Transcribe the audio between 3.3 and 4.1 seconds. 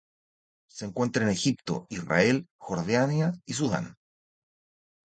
y Sudán.